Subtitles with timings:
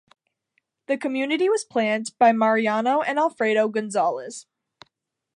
[0.87, 4.47] The community was planned by Mariano and Alfredo Gonzales.